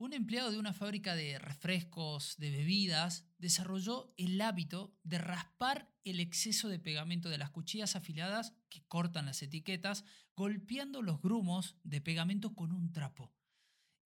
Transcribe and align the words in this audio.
Un 0.00 0.14
empleado 0.14 0.50
de 0.50 0.58
una 0.58 0.72
fábrica 0.72 1.14
de 1.14 1.38
refrescos, 1.38 2.38
de 2.38 2.50
bebidas, 2.50 3.28
desarrolló 3.36 4.14
el 4.16 4.40
hábito 4.40 4.96
de 5.02 5.18
raspar 5.18 5.92
el 6.04 6.20
exceso 6.20 6.70
de 6.70 6.78
pegamento 6.78 7.28
de 7.28 7.36
las 7.36 7.50
cuchillas 7.50 7.96
afiladas 7.96 8.54
que 8.70 8.82
cortan 8.88 9.26
las 9.26 9.42
etiquetas, 9.42 10.06
golpeando 10.34 11.02
los 11.02 11.20
grumos 11.20 11.76
de 11.82 12.00
pegamento 12.00 12.54
con 12.54 12.72
un 12.72 12.94
trapo. 12.94 13.34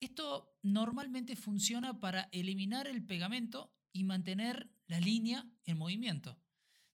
Esto 0.00 0.58
normalmente 0.62 1.36
funciona 1.36 2.00
para 2.00 2.28
eliminar 2.32 2.88
el 2.88 3.06
pegamento 3.06 3.72
y 3.92 4.02
mantener 4.02 4.72
la 4.88 4.98
línea 4.98 5.46
en 5.64 5.78
movimiento. 5.78 6.40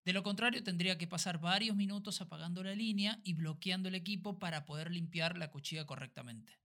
De 0.05 0.13
lo 0.13 0.23
contrario, 0.23 0.63
tendría 0.63 0.99
que 0.99 1.09
pasar 1.09 1.41
varios 1.41 1.75
minutos 1.75 2.21
apagando 2.21 2.63
la 2.63 2.75
línea 2.75 3.19
y 3.25 3.33
bloqueando 3.33 3.89
el 3.89 3.95
equipo 3.95 4.39
para 4.39 4.67
poder 4.67 4.91
limpiar 4.91 5.39
la 5.39 5.51
cuchilla 5.51 5.87
correctamente. 5.87 6.61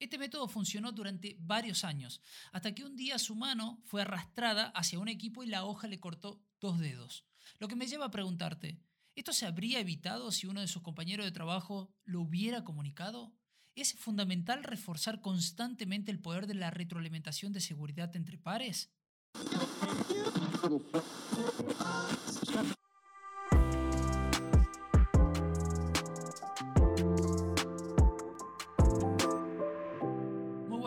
Este 0.00 0.16
método 0.16 0.48
funcionó 0.48 0.92
durante 0.92 1.36
varios 1.40 1.84
años, 1.84 2.22
hasta 2.52 2.74
que 2.74 2.84
un 2.84 2.96
día 2.96 3.18
su 3.18 3.36
mano 3.36 3.82
fue 3.84 4.00
arrastrada 4.00 4.68
hacia 4.68 4.98
un 4.98 5.08
equipo 5.08 5.44
y 5.44 5.46
la 5.46 5.66
hoja 5.66 5.88
le 5.88 6.00
cortó 6.00 6.42
dos 6.58 6.78
dedos. 6.78 7.26
Lo 7.58 7.68
que 7.68 7.76
me 7.76 7.86
lleva 7.86 8.06
a 8.06 8.10
preguntarte, 8.10 8.80
¿esto 9.14 9.34
se 9.34 9.44
habría 9.44 9.78
evitado 9.78 10.32
si 10.32 10.46
uno 10.46 10.62
de 10.62 10.68
sus 10.68 10.80
compañeros 10.80 11.26
de 11.26 11.32
trabajo 11.32 11.94
lo 12.04 12.22
hubiera 12.22 12.64
comunicado? 12.64 13.34
¿Es 13.74 13.92
fundamental 13.92 14.64
reforzar 14.64 15.20
constantemente 15.20 16.10
el 16.10 16.18
poder 16.18 16.46
de 16.46 16.54
la 16.54 16.70
retroalimentación 16.70 17.52
de 17.52 17.60
seguridad 17.60 18.16
entre 18.16 18.38
pares? 18.38 18.90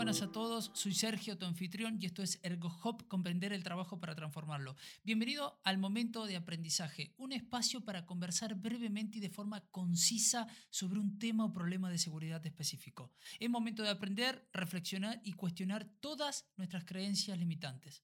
A 0.04 0.32
todos, 0.34 0.70
soy 0.74 0.94
Sergio, 0.94 1.38
tu 1.38 1.46
anfitrión, 1.46 1.98
y 2.00 2.06
esto 2.06 2.22
es 2.22 2.38
ErgoHop, 2.44 3.08
comprender 3.08 3.54
el 3.54 3.64
trabajo 3.64 4.02
para 4.02 4.14
transformarlo. 4.14 4.76
Bienvenido 5.06 5.62
al 5.64 5.78
momento 5.78 6.26
de 6.26 6.36
aprendizaje, 6.36 7.14
un 7.18 7.32
espacio 7.32 7.86
para 7.86 8.06
conversar 8.06 8.54
brevemente 8.56 9.20
y 9.20 9.22
de 9.22 9.30
forma 9.30 9.62
concisa 9.72 10.46
sobre 10.70 11.00
un 11.00 11.18
tema 11.20 11.46
o 11.46 11.54
problema 11.54 11.90
de 11.90 11.98
seguridad 11.98 12.46
específico. 12.46 13.14
Es 13.40 13.50
momento 13.50 13.82
de 13.82 13.92
aprender, 13.92 14.50
reflexionar 14.52 15.22
y 15.24 15.34
cuestionar 15.34 15.86
todas 16.02 16.48
nuestras 16.58 16.84
creencias 16.84 17.40
limitantes. 17.40 18.04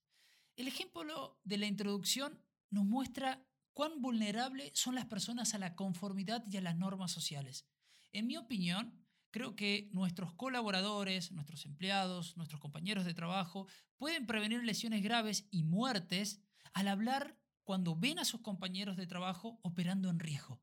El 0.56 0.68
ejemplo 0.68 1.38
de 1.44 1.58
la 1.58 1.66
introducción 1.66 2.40
nos 2.70 2.86
muestra 2.86 3.46
cuán 3.74 4.00
vulnerables 4.00 4.70
son 4.72 4.94
las 4.94 5.04
personas 5.04 5.54
a 5.54 5.58
la 5.58 5.76
conformidad 5.76 6.44
y 6.50 6.56
a 6.56 6.62
las 6.62 6.78
normas 6.78 7.12
sociales. 7.12 7.66
En 8.10 8.26
mi 8.26 8.38
opinión, 8.38 9.06
Creo 9.30 9.54
que 9.54 9.88
nuestros 9.92 10.34
colaboradores, 10.34 11.30
nuestros 11.30 11.64
empleados, 11.64 12.36
nuestros 12.36 12.60
compañeros 12.60 13.04
de 13.04 13.14
trabajo 13.14 13.66
pueden 13.96 14.26
prevenir 14.26 14.64
lesiones 14.64 15.02
graves 15.02 15.46
y 15.50 15.62
muertes 15.62 16.40
al 16.72 16.88
hablar 16.88 17.36
cuando 17.62 17.94
ven 17.94 18.18
a 18.18 18.24
sus 18.24 18.40
compañeros 18.40 18.96
de 18.96 19.06
trabajo 19.06 19.60
operando 19.62 20.10
en 20.10 20.18
riesgo. 20.18 20.60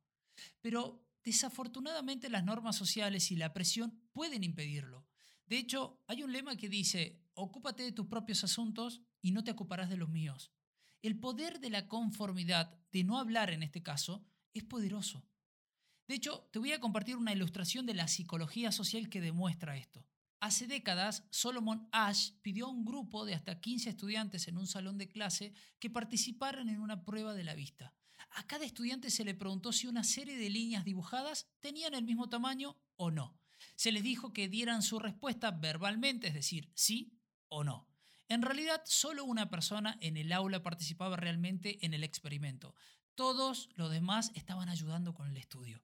Pero 0.61 1.05
desafortunadamente 1.23 2.29
las 2.29 2.43
normas 2.43 2.75
sociales 2.75 3.31
y 3.31 3.37
la 3.37 3.53
presión 3.53 4.01
pueden 4.11 4.43
impedirlo. 4.43 5.07
De 5.45 5.57
hecho, 5.57 6.01
hay 6.07 6.23
un 6.23 6.33
lema 6.33 6.57
que 6.57 6.67
dice, 6.67 7.21
ocúpate 7.33 7.83
de 7.83 7.93
tus 7.93 8.07
propios 8.07 8.43
asuntos 8.43 9.01
y 9.21 9.31
no 9.31 9.43
te 9.43 9.51
ocuparás 9.51 9.89
de 9.89 9.95
los 9.95 10.09
míos. 10.09 10.51
El 11.01 11.19
poder 11.19 11.61
de 11.61 11.69
la 11.69 11.87
conformidad, 11.87 12.77
de 12.91 13.05
no 13.05 13.17
hablar 13.17 13.51
en 13.51 13.63
este 13.63 13.81
caso, 13.81 14.25
es 14.53 14.63
poderoso. 14.63 15.25
De 16.07 16.15
hecho, 16.15 16.47
te 16.51 16.59
voy 16.59 16.71
a 16.71 16.79
compartir 16.79 17.17
una 17.17 17.33
ilustración 17.33 17.85
de 17.85 17.93
la 17.93 18.07
psicología 18.07 18.71
social 18.71 19.09
que 19.09 19.19
demuestra 19.19 19.77
esto. 19.77 20.07
Hace 20.39 20.67
décadas, 20.67 21.23
Solomon 21.31 21.89
Ash 21.91 22.31
pidió 22.41 22.67
a 22.67 22.69
un 22.69 22.85
grupo 22.85 23.25
de 23.25 23.33
hasta 23.33 23.59
15 23.59 23.89
estudiantes 23.89 24.47
en 24.47 24.57
un 24.57 24.67
salón 24.67 24.97
de 24.97 25.09
clase 25.09 25.53
que 25.79 25.89
participaran 25.89 26.69
en 26.69 26.79
una 26.79 27.03
prueba 27.03 27.33
de 27.33 27.43
la 27.43 27.55
vista. 27.55 27.93
A 28.31 28.45
cada 28.45 28.65
estudiante 28.65 29.09
se 29.09 29.25
le 29.25 29.33
preguntó 29.33 29.73
si 29.73 29.87
una 29.87 30.03
serie 30.03 30.37
de 30.37 30.49
líneas 30.49 30.85
dibujadas 30.85 31.47
tenían 31.59 31.93
el 31.93 32.03
mismo 32.03 32.29
tamaño 32.29 32.77
o 32.95 33.11
no. 33.11 33.37
Se 33.75 33.91
les 33.91 34.03
dijo 34.03 34.31
que 34.31 34.47
dieran 34.47 34.83
su 34.83 34.99
respuesta 34.99 35.51
verbalmente, 35.51 36.27
es 36.27 36.33
decir, 36.35 36.71
sí 36.75 37.19
o 37.49 37.63
no. 37.63 37.89
En 38.29 38.43
realidad, 38.43 38.81
solo 38.85 39.25
una 39.25 39.49
persona 39.49 39.97
en 40.01 40.17
el 40.17 40.31
aula 40.31 40.61
participaba 40.61 41.15
realmente 41.15 41.83
en 41.85 41.93
el 41.93 42.03
experimento. 42.03 42.75
Todos 43.15 43.69
los 43.75 43.89
demás 43.89 44.31
estaban 44.35 44.69
ayudando 44.69 45.13
con 45.13 45.27
el 45.27 45.37
estudio. 45.37 45.83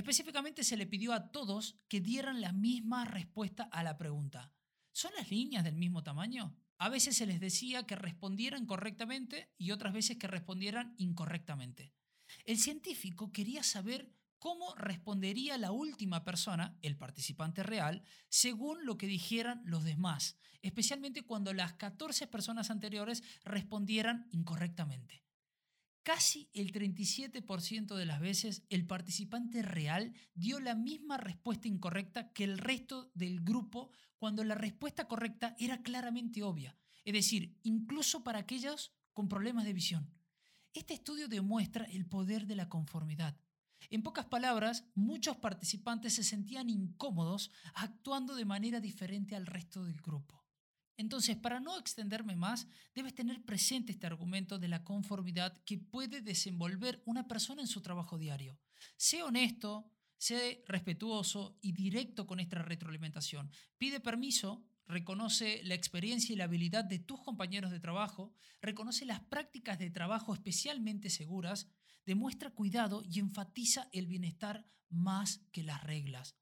Específicamente 0.00 0.64
se 0.64 0.78
le 0.78 0.86
pidió 0.86 1.12
a 1.12 1.30
todos 1.30 1.76
que 1.86 2.00
dieran 2.00 2.40
la 2.40 2.52
misma 2.52 3.04
respuesta 3.04 3.64
a 3.64 3.82
la 3.82 3.98
pregunta. 3.98 4.50
¿Son 4.92 5.12
las 5.14 5.30
líneas 5.30 5.62
del 5.62 5.76
mismo 5.76 6.02
tamaño? 6.02 6.56
A 6.78 6.88
veces 6.88 7.18
se 7.18 7.26
les 7.26 7.38
decía 7.38 7.82
que 7.82 7.96
respondieran 7.96 8.64
correctamente 8.64 9.52
y 9.58 9.72
otras 9.72 9.92
veces 9.92 10.16
que 10.16 10.26
respondieran 10.26 10.94
incorrectamente. 10.96 11.92
El 12.46 12.56
científico 12.56 13.30
quería 13.30 13.62
saber 13.62 14.10
cómo 14.38 14.74
respondería 14.74 15.58
la 15.58 15.70
última 15.70 16.24
persona, 16.24 16.78
el 16.80 16.96
participante 16.96 17.62
real, 17.62 18.02
según 18.30 18.86
lo 18.86 18.96
que 18.96 19.06
dijeran 19.06 19.60
los 19.66 19.84
demás, 19.84 20.38
especialmente 20.62 21.24
cuando 21.24 21.52
las 21.52 21.74
14 21.74 22.26
personas 22.26 22.70
anteriores 22.70 23.22
respondieran 23.44 24.28
incorrectamente. 24.32 25.26
Casi 26.02 26.48
el 26.54 26.72
37% 26.72 27.94
de 27.94 28.06
las 28.06 28.20
veces 28.20 28.64
el 28.70 28.86
participante 28.86 29.60
real 29.62 30.14
dio 30.34 30.58
la 30.58 30.74
misma 30.74 31.18
respuesta 31.18 31.68
incorrecta 31.68 32.32
que 32.32 32.44
el 32.44 32.56
resto 32.56 33.10
del 33.14 33.40
grupo 33.40 33.90
cuando 34.16 34.42
la 34.42 34.54
respuesta 34.54 35.06
correcta 35.08 35.54
era 35.58 35.82
claramente 35.82 36.42
obvia, 36.42 36.76
es 37.04 37.12
decir, 37.12 37.58
incluso 37.62 38.24
para 38.24 38.38
aquellos 38.38 38.92
con 39.12 39.28
problemas 39.28 39.64
de 39.64 39.72
visión. 39.74 40.10
Este 40.72 40.94
estudio 40.94 41.28
demuestra 41.28 41.84
el 41.84 42.06
poder 42.06 42.46
de 42.46 42.54
la 42.56 42.68
conformidad. 42.68 43.38
En 43.90 44.02
pocas 44.02 44.26
palabras, 44.26 44.84
muchos 44.94 45.36
participantes 45.36 46.14
se 46.14 46.24
sentían 46.24 46.70
incómodos 46.70 47.50
actuando 47.74 48.34
de 48.36 48.44
manera 48.44 48.80
diferente 48.80 49.36
al 49.36 49.46
resto 49.46 49.84
del 49.84 50.00
grupo. 50.00 50.44
Entonces, 51.00 51.34
para 51.34 51.60
no 51.60 51.78
extenderme 51.78 52.36
más, 52.36 52.68
debes 52.94 53.14
tener 53.14 53.42
presente 53.42 53.90
este 53.90 54.06
argumento 54.06 54.58
de 54.58 54.68
la 54.68 54.84
conformidad 54.84 55.56
que 55.64 55.78
puede 55.78 56.20
desenvolver 56.20 57.02
una 57.06 57.26
persona 57.26 57.62
en 57.62 57.68
su 57.68 57.80
trabajo 57.80 58.18
diario. 58.18 58.58
Sé 58.98 59.22
honesto, 59.22 59.90
sé 60.18 60.62
respetuoso 60.66 61.58
y 61.62 61.72
directo 61.72 62.26
con 62.26 62.38
esta 62.38 62.60
retroalimentación. 62.60 63.50
Pide 63.78 64.00
permiso, 64.00 64.62
reconoce 64.86 65.62
la 65.64 65.72
experiencia 65.72 66.34
y 66.34 66.36
la 66.36 66.44
habilidad 66.44 66.84
de 66.84 66.98
tus 66.98 67.22
compañeros 67.22 67.70
de 67.70 67.80
trabajo, 67.80 68.34
reconoce 68.60 69.06
las 69.06 69.20
prácticas 69.20 69.78
de 69.78 69.88
trabajo 69.88 70.34
especialmente 70.34 71.08
seguras, 71.08 71.66
demuestra 72.04 72.50
cuidado 72.50 73.02
y 73.10 73.20
enfatiza 73.20 73.88
el 73.92 74.06
bienestar 74.06 74.66
más 74.90 75.38
que 75.50 75.62
las 75.62 75.82
reglas. 75.82 76.36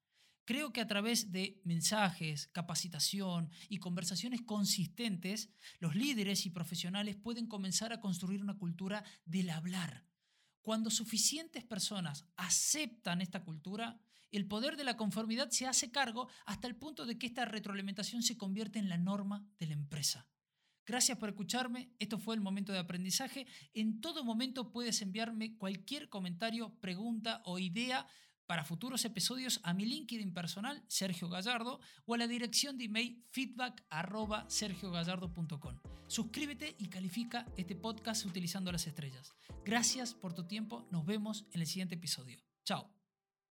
Creo 0.48 0.72
que 0.72 0.80
a 0.80 0.86
través 0.86 1.30
de 1.30 1.60
mensajes, 1.64 2.48
capacitación 2.52 3.50
y 3.68 3.76
conversaciones 3.76 4.40
consistentes, 4.40 5.50
los 5.78 5.94
líderes 5.94 6.46
y 6.46 6.48
profesionales 6.48 7.16
pueden 7.16 7.46
comenzar 7.46 7.92
a 7.92 8.00
construir 8.00 8.40
una 8.40 8.56
cultura 8.56 9.04
del 9.26 9.50
hablar. 9.50 10.06
Cuando 10.62 10.88
suficientes 10.88 11.64
personas 11.64 12.24
aceptan 12.38 13.20
esta 13.20 13.44
cultura, 13.44 14.00
el 14.30 14.48
poder 14.48 14.78
de 14.78 14.84
la 14.84 14.96
conformidad 14.96 15.50
se 15.50 15.66
hace 15.66 15.90
cargo 15.90 16.30
hasta 16.46 16.66
el 16.66 16.76
punto 16.76 17.04
de 17.04 17.18
que 17.18 17.26
esta 17.26 17.44
retroalimentación 17.44 18.22
se 18.22 18.38
convierte 18.38 18.78
en 18.78 18.88
la 18.88 18.96
norma 18.96 19.46
de 19.58 19.66
la 19.66 19.74
empresa. 19.74 20.30
Gracias 20.86 21.18
por 21.18 21.28
escucharme, 21.28 21.90
esto 21.98 22.18
fue 22.18 22.34
el 22.34 22.40
momento 22.40 22.72
de 22.72 22.78
aprendizaje. 22.78 23.46
En 23.74 24.00
todo 24.00 24.24
momento 24.24 24.72
puedes 24.72 25.02
enviarme 25.02 25.58
cualquier 25.58 26.08
comentario, 26.08 26.74
pregunta 26.80 27.42
o 27.44 27.58
idea 27.58 28.06
para 28.48 28.64
futuros 28.64 29.04
episodios 29.04 29.60
a 29.62 29.74
mi 29.74 29.84
LinkedIn 29.84 30.32
personal, 30.32 30.82
Sergio 30.88 31.28
Gallardo, 31.28 31.80
o 32.06 32.14
a 32.14 32.18
la 32.18 32.26
dirección 32.26 32.78
de 32.78 32.86
email 32.86 33.22
feedback 33.30 33.84
Suscríbete 36.06 36.74
y 36.78 36.88
califica 36.88 37.44
este 37.58 37.76
podcast 37.76 38.24
utilizando 38.24 38.72
las 38.72 38.86
estrellas. 38.86 39.34
Gracias 39.66 40.14
por 40.14 40.32
tu 40.32 40.46
tiempo, 40.46 40.88
nos 40.90 41.04
vemos 41.04 41.44
en 41.52 41.60
el 41.60 41.66
siguiente 41.66 41.96
episodio. 41.96 42.42
Chao. 42.64 42.97